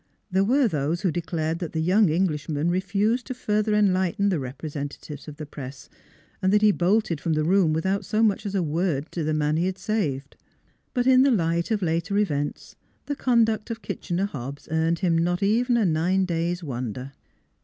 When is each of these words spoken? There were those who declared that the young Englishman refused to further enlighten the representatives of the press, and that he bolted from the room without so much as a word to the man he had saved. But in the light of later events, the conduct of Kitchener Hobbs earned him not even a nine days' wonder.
There 0.31 0.43
were 0.43 0.67
those 0.67 1.01
who 1.01 1.11
declared 1.11 1.59
that 1.59 1.73
the 1.73 1.79
young 1.79 2.09
Englishman 2.09 2.71
refused 2.71 3.27
to 3.27 3.35
further 3.35 3.75
enlighten 3.75 4.29
the 4.29 4.39
representatives 4.39 5.27
of 5.27 5.35
the 5.37 5.45
press, 5.45 5.89
and 6.41 6.51
that 6.51 6.63
he 6.63 6.71
bolted 6.71 7.21
from 7.21 7.33
the 7.33 7.43
room 7.43 7.71
without 7.71 8.03
so 8.03 8.23
much 8.23 8.43
as 8.47 8.55
a 8.55 8.63
word 8.63 9.11
to 9.11 9.23
the 9.23 9.35
man 9.35 9.57
he 9.57 9.67
had 9.67 9.77
saved. 9.77 10.37
But 10.95 11.05
in 11.05 11.21
the 11.21 11.29
light 11.29 11.69
of 11.69 11.83
later 11.83 12.17
events, 12.17 12.75
the 13.05 13.15
conduct 13.15 13.69
of 13.69 13.83
Kitchener 13.83 14.25
Hobbs 14.25 14.67
earned 14.71 14.97
him 15.05 15.15
not 15.19 15.43
even 15.43 15.77
a 15.77 15.85
nine 15.85 16.25
days' 16.25 16.63
wonder. 16.63 17.11